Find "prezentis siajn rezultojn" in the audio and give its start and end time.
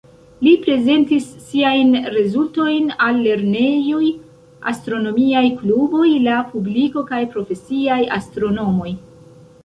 0.61-2.87